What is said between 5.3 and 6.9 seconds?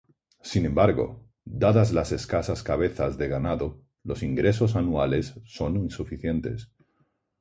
son insuficientes.